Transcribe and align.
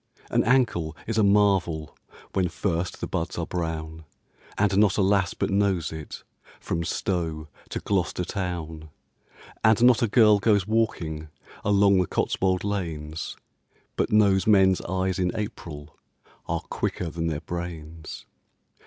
An 0.31 0.43
ankle 0.45 0.97
is 1.05 1.19
a 1.19 1.23
marvel 1.23 1.95
When 2.33 2.49
first 2.49 3.01
the 3.01 3.07
buds 3.07 3.37
are 3.37 3.45
brown, 3.45 4.05
And 4.57 4.75
not 4.79 4.97
a 4.97 5.03
lass 5.03 5.35
but 5.35 5.51
knows 5.51 5.91
it 5.91 6.23
From 6.59 6.83
Stow 6.83 7.49
to 7.69 7.79
Gloucester 7.79 8.25
town. 8.25 8.89
And 9.63 9.83
not 9.83 10.01
a 10.01 10.07
girl 10.07 10.39
goes 10.39 10.65
walking 10.65 11.27
Along 11.63 11.99
the 11.99 12.07
Cotswold 12.07 12.63
lanes 12.63 13.35
But 13.95 14.11
knows 14.11 14.47
men's 14.47 14.81
eyes 14.81 15.19
in 15.19 15.31
April 15.35 15.95
Are 16.47 16.61
quicker 16.61 17.11
than 17.11 17.27
their 17.27 17.41
brains. 17.41 18.25